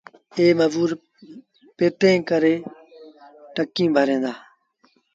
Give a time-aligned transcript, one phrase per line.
[0.37, 0.89] ائيٚݩ مزور
[1.77, 2.55] پيٿين کڻي
[3.55, 4.33] ٽڪيٚݩ ڀريٚݩ دآ۔